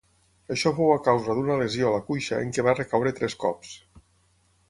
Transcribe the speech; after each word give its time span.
Això 0.53 0.71
fou 0.77 0.87
a 0.93 1.01
causa 1.07 1.35
d'una 1.39 1.57
lesió 1.59 1.89
a 1.91 1.93
la 1.97 2.01
cuixa 2.09 2.41
en 2.45 2.51
què 2.55 2.65
va 2.69 2.75
recaure 2.81 3.13
tres 3.19 3.39
cops. 3.47 3.77